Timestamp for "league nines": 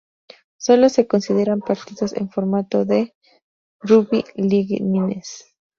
4.35-5.45